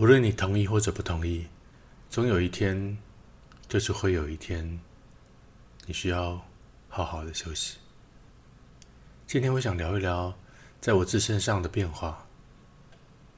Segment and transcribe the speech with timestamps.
[0.00, 1.46] 无论你同意或者不同意，
[2.08, 2.96] 总有一天，
[3.68, 4.80] 就是会有一天，
[5.84, 6.40] 你需要
[6.88, 7.76] 好好的休息。
[9.26, 10.34] 今天我想聊一聊，
[10.80, 12.26] 在我自身上的变化，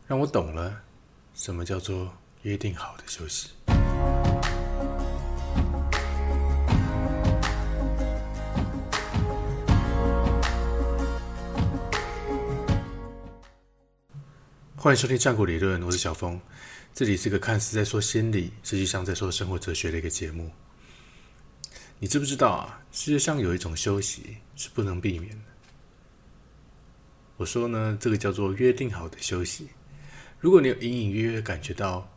[0.07, 0.81] 让我懂了
[1.35, 3.49] 什么叫做约定好的休息。
[14.83, 16.41] 欢迎收听战国理论，我是小峰。
[16.93, 20.51] 这里是个看似在说心理，实际上在说生活哲学的一个节目。
[22.01, 22.83] 你知不知道啊？
[22.91, 25.45] 世界上有一种休息是不能避免的。
[27.37, 29.69] 我说呢，这个叫做约定好的休息。
[30.41, 32.11] 如果你有隐隐约约感觉到，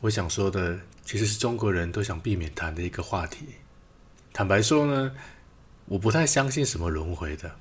[0.00, 3.46] 我想说的其实是中国人都想避免谈的一个话题。
[4.32, 5.14] 坦白说呢，
[5.84, 7.54] 我不太相信什么轮回的，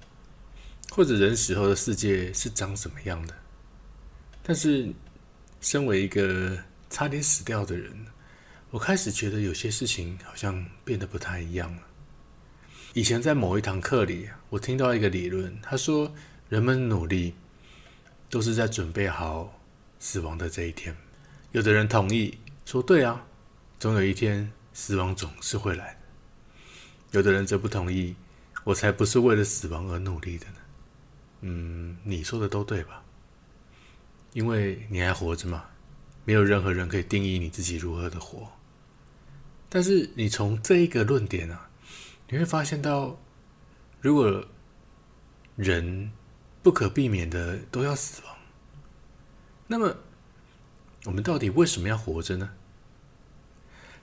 [0.90, 3.36] 或者人死后的世界是长什么样的。
[4.48, 4.94] 但是，
[5.60, 6.56] 身为一个
[6.88, 7.92] 差点死掉的人，
[8.70, 11.82] 我开始觉得有些事情好像变得不太一样了。
[12.94, 16.14] 以前在某一堂课里，我听到一个理论，他说
[16.48, 17.34] 人们努力
[18.30, 19.60] 都是在准备好
[20.00, 20.96] 死亡的这一天。
[21.52, 22.38] 有的人同意
[22.68, 23.26] 说：“对啊，
[23.80, 26.00] 总有一天死亡总是会来。”
[27.10, 28.16] 有的人则不同意
[28.64, 30.58] ：“我才不是为了死亡而努力的呢。”
[31.42, 33.02] 嗯，你说的都对吧？
[34.36, 35.64] 因为你还活着嘛，
[36.26, 38.52] 没有任何人可以定义你自己如何的活。
[39.70, 41.70] 但是你从这一个论点啊，
[42.28, 43.18] 你会发现到，
[44.02, 44.46] 如果
[45.56, 46.12] 人
[46.62, 48.36] 不可避免的都要死亡，
[49.68, 49.96] 那么
[51.06, 52.52] 我们到底为什么要活着呢？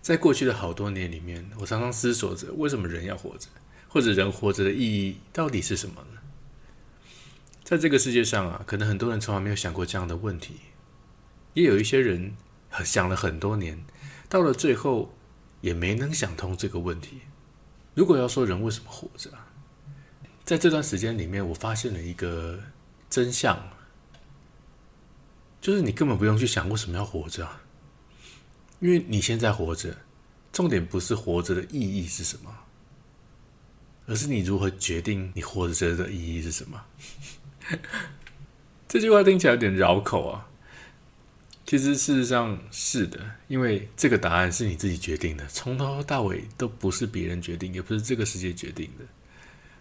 [0.01, 3.49] 在过去的好多年里面，我常常思索着，为什么人要活着，
[3.87, 6.22] 或者人活着的意义到底是什么呢？
[7.73, 10.57] 在这个世界上啊，可能很多人从来没有想过这样的问题，
[11.55, 12.37] 也有一些人
[12.85, 13.83] 想了很多年，
[14.29, 15.11] 到了最后
[15.63, 17.23] 也没能想通这个问题。
[17.95, 19.31] 如果要说人为什么活着，
[20.45, 22.61] 在这段时间里面，我发现了一个
[23.09, 23.59] 真相，
[25.59, 27.49] 就是你根本不用去想为什么要活着，
[28.81, 29.97] 因为你现在活着，
[30.53, 32.55] 重点不是活着的意义是什么，
[34.05, 36.79] 而是你如何决定你活着的意义是什么。
[38.89, 40.49] 这句话听起来有点绕口啊，
[41.65, 43.19] 其实事实上是的，
[43.49, 49.05] 因为这个答案是你自己决定的，从头到尾都不是别人决定，也不是这个世界决定的。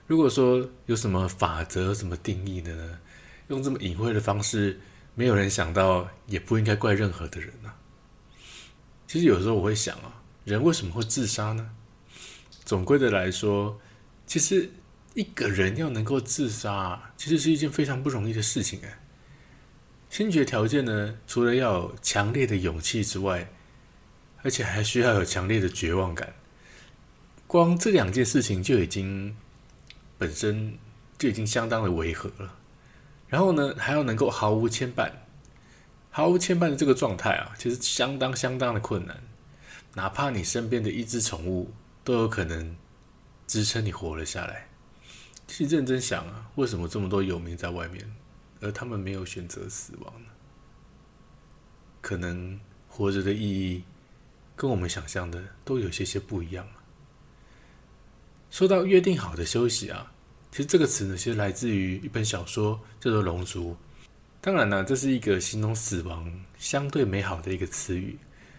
[0.07, 3.00] 如果说有什么法则、什么定义的呢？
[3.50, 4.80] 用这么隐晦的方式，
[5.13, 7.75] 没有人想到，也不应该怪任何的人啊。
[9.07, 11.69] 其实有时候我会想啊，人为什么会自杀呢？
[12.63, 13.80] 总归的来说，
[14.25, 14.69] 其实。
[15.14, 19.00] 一个人要能够自杀，其实是一件非常不容易的事情哎。
[20.10, 23.50] 先决条件呢，除了要有强烈的勇气之外，
[24.42, 26.34] 而且还需要有强烈的绝望感。
[27.48, 29.36] 光这两件事情就已经
[30.18, 30.78] 本身
[31.18, 32.58] 就已经相当的违和了。
[33.28, 35.12] 然后呢，还要能够毫无牵绊，
[36.10, 39.22] 毫无牵绊的这个状态啊，其实相当相当的困难。
[39.94, 41.74] 哪怕你身边的一只宠物
[42.04, 42.76] 都有可能
[43.46, 44.68] 支撑你活了下来。
[45.51, 48.09] 其实认真想啊，为什么这么多有名在外面，
[48.62, 50.29] 而他们没有选择死亡呢？
[52.00, 52.57] 可能
[52.88, 53.84] 活着的意义
[54.56, 56.79] 跟我们想象的都有些些不一样啊。
[58.50, 60.13] 说到约定好的休息啊，
[60.51, 63.72] 其实这个词呢，其实来自于一本小说叫做《龙族》。
[64.39, 68.18] 当然呢，这是一个形容死亡相对美好的一个词语。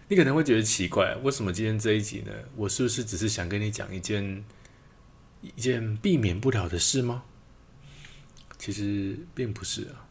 [0.09, 2.31] 你可能会觉得奇怪，为什么今天这一集呢？
[2.55, 4.45] 我是不是只是想跟你讲一件？
[5.43, 7.23] 一件避免不了的事吗？
[8.57, 10.07] 其实并不是啊，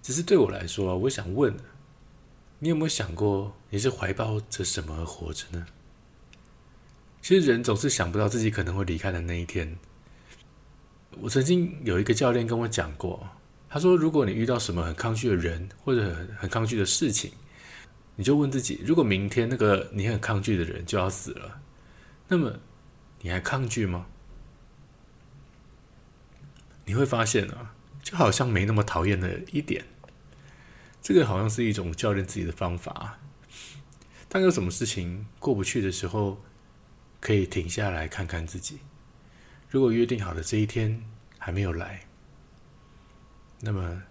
[0.00, 1.52] 只是对我来说，我想问：
[2.60, 5.66] 你有没有想过，你是怀抱着什么而活着呢？
[7.20, 9.76] 其实人总是想不到自己可能会离开的那一天。
[11.20, 13.28] 我曾经有一个教练跟我讲过，
[13.68, 17.32] 他说：如果你遇到什么很抗拒的人或者很抗拒的事情，
[18.14, 21.60] 你就问自己：如果明天那个你很抗拒的人就要死了，
[22.28, 22.56] 那么？
[23.24, 24.04] 你还抗拒吗？
[26.84, 29.86] 你会发现啊，就好像没那么讨厌的一点。
[31.00, 33.18] 这个好像是一种教练自己的方法。
[34.28, 36.42] 当有什么事情过不去的时候，
[37.18, 38.80] 可以停下来看看自己。
[39.70, 41.02] 如果约定好的这一天
[41.38, 42.06] 还没有来，
[43.60, 44.02] 那么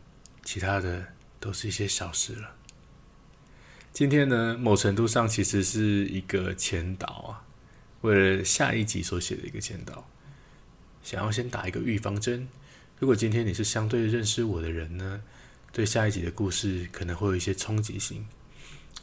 [0.43, 1.05] 其他的
[1.39, 2.55] 都是一些小事了。
[3.91, 7.45] 今天呢，某程度上其实是一个前导啊。
[8.03, 10.07] 为了下一集所写的一个签到，
[11.01, 12.47] 想要先打一个预防针。
[12.99, 15.21] 如果今天你是相对认识我的人呢，
[15.71, 18.25] 对下一集的故事可能会有一些冲击性，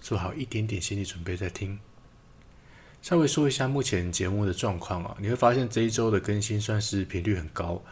[0.02, 1.78] 做好一点点心理准备再听。
[3.00, 7.82] 稍微说一下目前节目的状况啊，你会发现这一周的更新算是频率很高。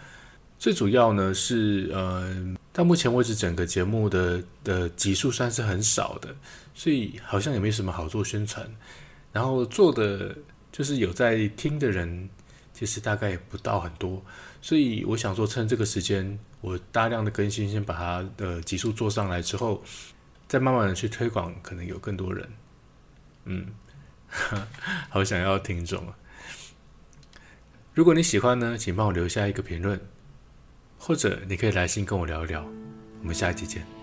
[0.58, 6.37] 最主要呢是，呃，到目前为止整个节目的的集数算是很少的，
[6.75, 8.69] 所以好像也没什么好做宣传。
[9.32, 10.37] 然后做的
[10.70, 12.29] 就是有在听的人，
[12.73, 14.25] 其实大概也不到很多，
[14.61, 19.82] 所以我想说趁这个时间，我大量的更新，先把它的集数做上来之后，
[20.47, 22.49] 再慢慢的去推广，可能有更多人。
[23.44, 23.67] 嗯，
[25.09, 26.17] 好想要听众啊！
[27.94, 30.00] 如果你喜欢呢，请帮我留下一个评论。
[31.00, 32.61] 或者你可以来信跟我聊一聊，
[33.21, 33.98] 我们下一集见。